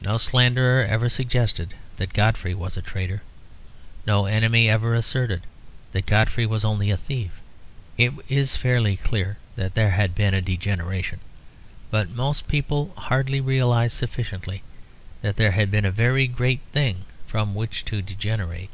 No 0.00 0.16
slanderer 0.16 0.84
ever 0.86 1.08
suggested 1.08 1.74
that 1.96 2.12
Godfrey 2.12 2.54
was 2.54 2.76
a 2.76 2.80
traitor; 2.82 3.22
no 4.06 4.26
enemy 4.26 4.68
ever 4.68 4.94
asserted 4.94 5.42
that 5.90 6.06
Godfrey 6.06 6.46
was 6.46 6.64
only 6.64 6.92
a 6.92 6.96
thief. 6.96 7.40
It 7.98 8.12
is 8.28 8.54
fairly 8.54 8.96
clear 8.96 9.38
that 9.56 9.74
there 9.74 9.90
had 9.90 10.14
been 10.14 10.34
a 10.34 10.40
degeneration; 10.40 11.18
but 11.90 12.10
most 12.10 12.46
people 12.46 12.94
hardly 12.96 13.40
realise 13.40 13.92
sufficiently 13.92 14.62
that 15.20 15.34
there 15.34 15.50
had 15.50 15.68
been 15.72 15.84
a 15.84 15.90
very 15.90 16.28
great 16.28 16.60
thing 16.72 17.04
from 17.26 17.52
which 17.52 17.84
to 17.86 18.02
degenerate. 18.02 18.70